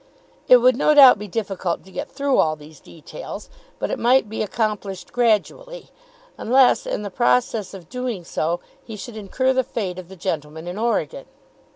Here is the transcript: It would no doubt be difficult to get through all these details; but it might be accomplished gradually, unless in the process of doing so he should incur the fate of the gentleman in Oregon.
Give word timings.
It 0.47 0.57
would 0.57 0.75
no 0.75 0.95
doubt 0.95 1.19
be 1.19 1.27
difficult 1.27 1.83
to 1.85 1.91
get 1.91 2.09
through 2.09 2.39
all 2.39 2.55
these 2.55 2.79
details; 2.79 3.51
but 3.77 3.91
it 3.91 3.99
might 3.99 4.27
be 4.27 4.41
accomplished 4.41 5.13
gradually, 5.13 5.91
unless 6.39 6.87
in 6.87 7.03
the 7.03 7.11
process 7.11 7.75
of 7.75 7.87
doing 7.87 8.23
so 8.23 8.61
he 8.83 8.95
should 8.95 9.15
incur 9.15 9.53
the 9.53 9.63
fate 9.63 9.99
of 9.99 10.09
the 10.09 10.15
gentleman 10.15 10.67
in 10.67 10.79
Oregon. 10.79 11.25